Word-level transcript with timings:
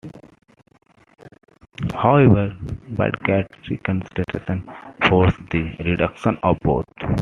However, 1.93 2.57
budgetary 2.89 3.77
constraints 3.83 4.67
forced 5.07 5.37
the 5.51 5.75
reduction 5.85 6.39
of 6.41 6.57
both. 6.63 6.85